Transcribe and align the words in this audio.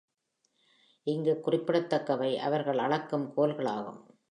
இங்குக் 1.03 1.43
குறிப்பிடத்தக்கவை 1.43 2.37
அவர்கள் 2.37 2.77
அளக்கும் 2.77 3.33
கோல்களாகும். 3.37 4.13